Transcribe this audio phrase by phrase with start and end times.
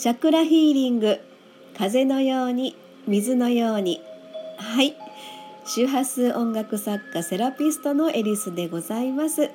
[0.00, 1.20] チャクラヒーリング。
[1.76, 2.74] 風のように
[3.06, 4.00] 水のように。
[4.56, 4.96] はい。
[5.66, 9.50] 周波数音楽作家セラピストのエリスでございます。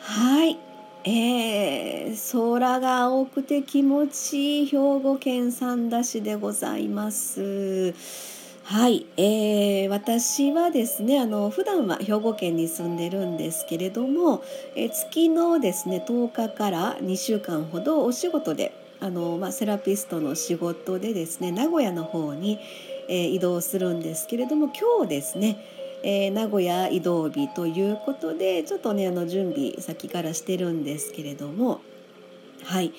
[0.00, 0.58] はい。
[1.04, 7.94] えー、空が青くて気持ちいい兵庫県三田市でございます。
[8.64, 14.42] はい、えー、私はですねあの普段は兵庫県に住んでるんですけれども、
[14.74, 18.72] えー、月のですね10日から2週間ほどお仕事で
[19.02, 22.60] あの、まあ、セラピストの仕事でですね名古屋の方に、
[23.08, 25.58] えー、移動するんですけれども今日ですね、
[26.04, 31.80] えー、名古屋移動日ということでちょっとねあの準備先からしてるんですけれども
[32.64, 32.92] はい。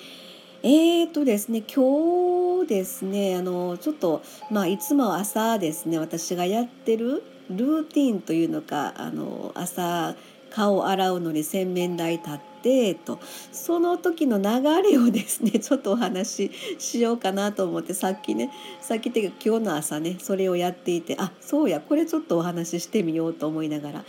[0.62, 10.14] えーとですね今日ですねあのちょっとまあいつも朝ですね私がやってるルーティンというのかあの朝
[10.50, 12.53] 顔洗うのに洗面台立って
[12.94, 13.18] と
[13.52, 24.04] その時の流れをですね ちょっとお話ししようかなと思ってさっきねさっきっていうか今日の朝ねそれをやっていてあそうやこれちょっとお話ししてみようと思いながら。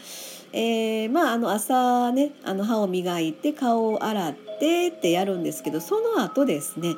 [0.58, 6.94] えー、まああの朝ねあの歯を磨いて顔を洗ってってやるんですけどその後ですね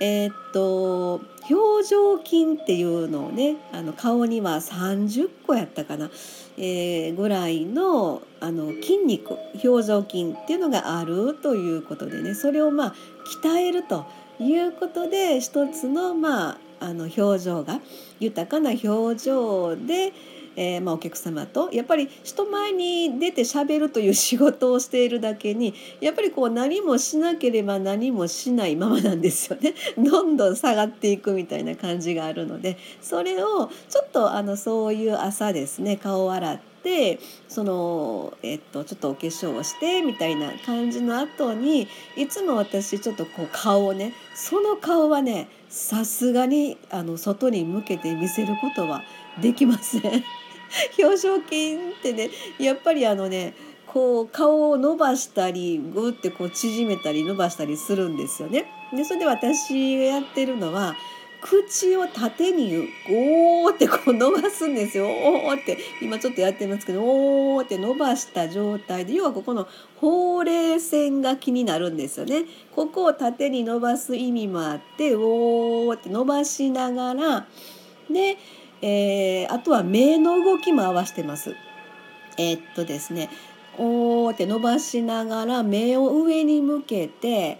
[0.00, 6.10] えー、っと表情筋っていうのをねあの顔には30個やったかな、
[6.56, 12.94] えー、ぐらいのあの筋肉表情筋っていうのがあるということでねそれをまあ
[13.42, 14.06] 鍛えると
[14.38, 17.80] いうことで一つのまああの表情が
[18.20, 20.12] 豊かな表情で
[20.60, 41.86] えー、まあ、お客様とやっぱり人前に出てしゃべるという仕事をしているだけにやっぱりこう何もしなければ何もしないままなんですよね どんどん下がっていくみたいな感じがあるのでそれをちょっとあのそういう朝ですね顔を洗ってその、えっと、ちょっとお化粧をしてみたいな感じの後に
[42.16, 49.02] いつも私ちょっとこう顔をねその顔はねさすがにあの外に向けて見せることは
[49.40, 50.24] できません。
[50.98, 53.54] 表情筋ってねやっぱりあのね
[53.86, 58.66] こう顔を伸ばしたりグーってこう縮めたり伸ばしたりするんですよね。
[58.94, 60.94] でそれで私がやってるのは
[61.40, 65.06] 口を縦にゴーってこう伸ばすんですよ。
[65.06, 72.44] おーって今ちょっとやってますけどおーって伸ばした状態で要はここのほうれい線が気になるんですよね。
[72.74, 77.46] ここを縦に伸ばす意味もあっておーって伸ばしながら
[78.10, 78.36] で
[78.82, 81.54] えー、あとは目の動きも合わせてます。
[82.38, 83.30] えー、っとですね
[83.76, 87.58] おーって伸ばしながら目を上に向けて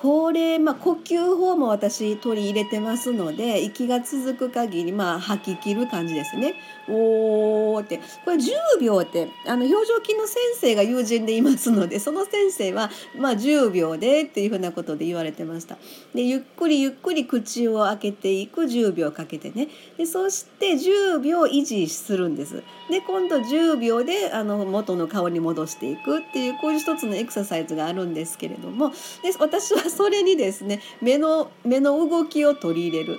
[0.00, 6.54] これ、まあ、呼吸法も私取り入れてますので息が続く限りまあ吐き切る感じですね。
[6.88, 15.76] おーってこれ10秒ってあの表情筋の先生が友人でいますのでその先生は、まあ、10秒でっていうふうなことで言われてました。
[16.14, 19.66] でゆっくりゆっくり口を開けていく10秒かけてね
[19.96, 22.62] でそして10秒維持するんです。
[22.88, 33.18] で今度10秒であの元の顔に戻していくっていうこういう一つのエクササイズがあるんですけれどもで私は それにですね目の目の動きを取り入れる。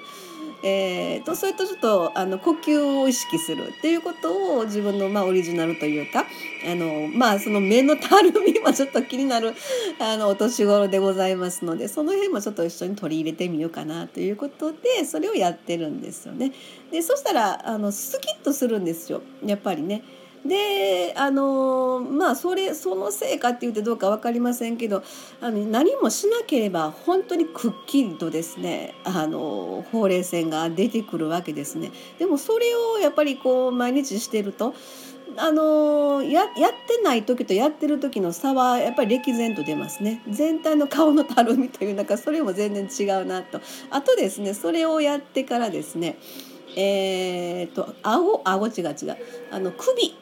[0.61, 6.25] えーと、それとちょっとあの呼吸を意識するっていうことを自分の、まあ、オリジナルというか
[6.69, 9.53] あの、まあ、その目のたるみもちょっと気になる
[9.99, 16.51] あのお年頃でございますのでその辺もちょっと一緒に取り入れてみようかなということでそれをやってるんですよね。
[16.91, 20.03] でそしたらあのスキッとするんですよやっぱりね。
[20.45, 25.03] であのまあそれそのせいかって言ってどうか分かりませんけど
[25.41, 31.91] あの何もしなければ本当にくっきりとですねあのほうれい線が出てくるわけですね。
[32.17, 34.73] でもそれをやっぱりこう毎日してると
[35.37, 40.23] あのややってない時とやってる時の差はやっぱり歴然と出ますね。
[40.29, 43.59] 全体の顔のたるみというなんかそれも全然違うなと。
[43.89, 46.17] あとですねそれをやってからですね
[46.75, 48.41] えーと、と顎？
[48.45, 49.17] 顎違う違う。
[49.51, 50.18] あの首。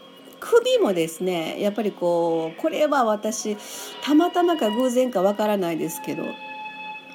[0.50, 3.58] 首もですねやっぱりこうこれは私
[4.02, 6.24] たまたまか偶然かわからないですけど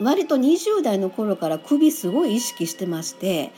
[0.00, 3.52] 割と20代の頃から首すごい意識してまして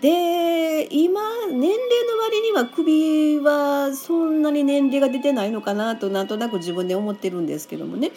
[0.00, 8.10] で今年齢の割には首はそんなに年齢が出てないのかなとなんとなく自分で思ってるんですけどもね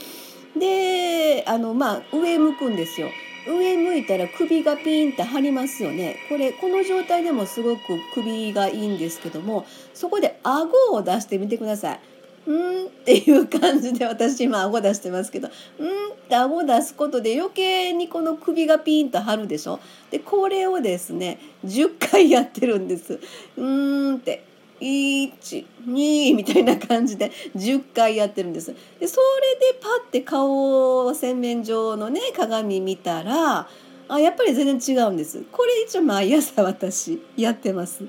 [0.58, 3.10] であのまあ上向くんですよ。
[3.48, 6.18] 上向いたら首がピンって張りますよね。
[6.30, 12.00] これこの状態でもすごく首がいいんですけどもそこで顎を出してみてください。
[12.48, 15.50] うんっていう感じで私今顎出してますけど
[15.80, 15.92] うんっ
[16.30, 19.80] て顎出すことで余計にこの首がピーンと張るでしょ。
[20.12, 23.20] でこれをですね10回やってるんです。
[23.58, 24.55] うんって。
[24.80, 28.76] 12みたいな感じで10回やってるんです。
[29.00, 29.20] でそ
[29.62, 33.68] れでパッて顔を洗面所のね鏡見たら
[34.08, 35.44] あやっぱり全然違うんです。
[35.52, 38.06] これ一応毎朝私やってます。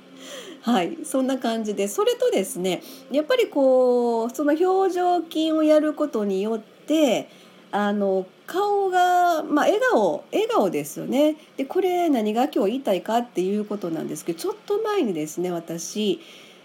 [0.63, 0.99] はい。
[1.05, 7.29] そんな感じでそれとですねやっぱりこうその表情筋をやることによって
[7.71, 11.37] あの顔が、まあ、笑顔笑顔ですよね。
[11.57, 16.21] でこれ何が今日言いたいかっていうことなんですけどちょっと前にですね私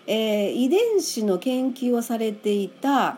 [0.07, 3.17] えー、遺伝子の研究をされていた、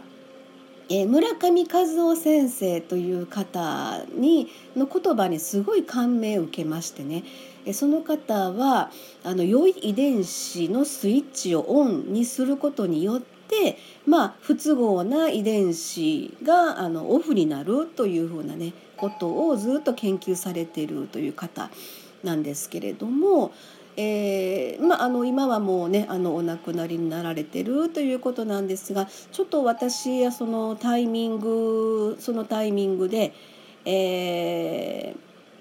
[0.90, 7.24] えー、村上和夫先生という方にの言葉にすごい感銘を受けましてね。
[7.72, 8.92] その方は
[9.24, 21.70] あの良い遺伝子のスイッチをオンにすることによってまあ不都合な遺伝子があのオフになるというふうなねことをずっと研究されているという方
[22.24, 23.54] なんですけれども
[23.96, 33.34] えーまあ、あの今はもうねあのお亡くなりになられてるということなんですがちょっと私はそのタイミングそのタイミングで、
[33.86, 35.16] え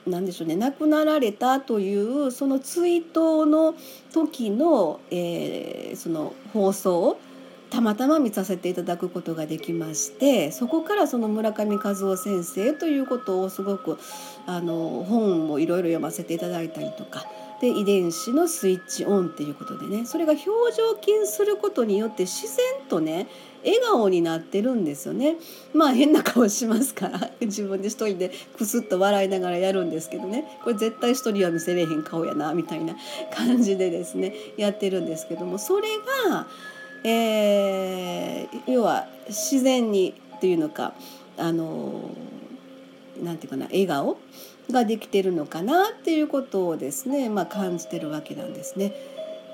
[0.06, 3.74] ー、なんでしょうね亡くなられたというその追悼の
[4.12, 7.20] 時の,、えー、その放送を
[7.68, 13.98] たまたま見させていただくことができましてそこからその村上和夫先生ということをすごく
[14.46, 17.26] あの本もいろいろ読ませていただいたりとか。
[17.62, 20.04] で遺伝子のスイッチオンっていうことでね。
[20.04, 23.28] それが表情筋することによって自然とね
[23.64, 25.36] 笑顔になってるんですよね。
[25.72, 30.58] まあ変な顔しますから 自分で一人でクスッと笑いながらやるんですけどね。
[30.64, 32.96] これ絶対人は見せれへん顔やなみたいな
[33.32, 35.56] 感じでですねやってるんですけども。
[35.56, 35.86] それ
[36.32, 36.48] が、
[37.04, 40.94] えー、要は自然にっていうのか
[41.36, 42.10] あの
[43.22, 44.18] なんていうかな笑顔
[44.70, 48.92] ができてるのかなっていうことをですね、まあ、感じてるわけなんですね。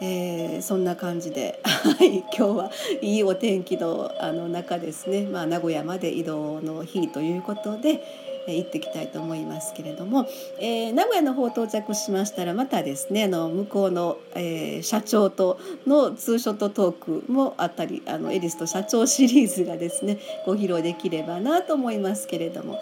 [0.00, 2.70] えー、そんな感じで、はい、今日は
[3.02, 10.26] いいお天気のあの中ですね、まあ、名古屋まで移動の日ということで、行ってきたいと思いますけれども、
[10.58, 22.80] えー、名古屋の方到着しましたらまたですねあの向こうの、えー、社長とのツーショットトークもあったりあのエリスと社長シリーズがですね ご披露できればなと思いますけれども。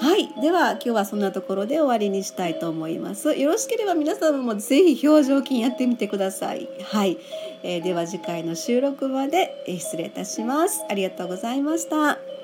[0.00, 3.34] はいでは今日はそんなところで終わりにしたいと思います。
[3.34, 6.68] よろしければ皆様もぜひ表情筋やってみてください。
[6.84, 7.18] はい、
[7.64, 10.84] えー、では次回の収録まで失礼いたします。
[10.88, 12.37] ありがとうございました。